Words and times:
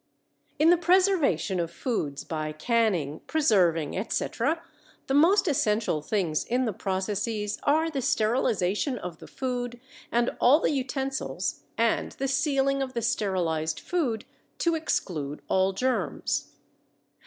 In 0.57 0.71
the 0.71 0.77
preservation 0.77 1.59
of 1.59 1.69
foods 1.69 2.23
by 2.23 2.53
canning, 2.53 3.19
preserving, 3.27 3.95
etc., 3.95 4.59
the 5.05 5.13
most 5.13 5.47
essential 5.47 6.01
things 6.01 6.43
in 6.43 6.65
the 6.65 6.73
processes 6.73 7.59
are 7.61 7.87
the 7.87 8.01
sterilization 8.01 8.97
of 8.97 9.19
the 9.19 9.27
food 9.27 9.79
and 10.11 10.35
all 10.41 10.59
the 10.59 10.71
utensils 10.71 11.65
and 11.77 12.13
the 12.13 12.27
sealing 12.27 12.81
of 12.81 12.93
the 12.95 13.03
sterilized 13.03 13.79
food 13.79 14.25
to 14.57 14.73
exclude 14.73 15.43
all 15.47 15.71
germs. 15.71 16.49